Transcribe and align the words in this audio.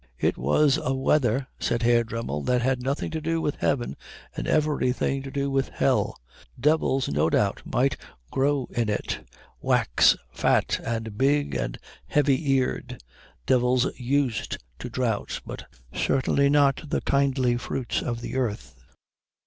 "It 0.17 0.35
was 0.35 0.77
a 0.83 0.95
weather," 0.95 1.45
said 1.59 1.83
Herr 1.83 2.03
Dremmel, 2.03 2.41
"that 2.45 2.63
had 2.63 2.81
nothing 2.81 3.11
to 3.11 3.21
do 3.21 3.39
with 3.39 3.57
heaven 3.57 3.95
and 4.35 4.47
everything 4.47 5.21
to 5.21 5.29
do 5.29 5.51
with 5.51 5.69
hell. 5.69 6.17
Devils 6.59 7.07
no 7.07 7.29
doubt 7.29 7.61
might 7.67 7.97
grow 8.31 8.67
in 8.71 8.89
it, 8.89 9.19
wax 9.61 10.17
fat 10.31 10.79
and 10.83 11.19
big 11.19 11.53
and 11.53 11.77
heavy 12.07 12.51
eared, 12.53 13.03
devils 13.45 13.85
used 13.95 14.57
to 14.79 14.89
drought, 14.89 15.39
but 15.45 15.67
certainly 15.93 16.49
not 16.49 16.89
the 16.89 17.01
kindly 17.01 17.55
fruits 17.55 18.01
of 18.01 18.21
the 18.21 18.37
earth." 18.37 18.73